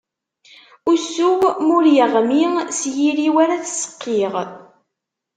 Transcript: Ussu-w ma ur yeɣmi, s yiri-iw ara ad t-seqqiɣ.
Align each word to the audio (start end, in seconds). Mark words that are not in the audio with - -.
Ussu-w 0.91 1.41
ma 1.65 1.73
ur 1.77 1.83
yeɣmi, 1.95 2.43
s 2.79 2.81
yiri-iw 2.95 3.35
ara 3.43 3.53
ad 3.57 3.63
t-seqqiɣ. 3.63 4.33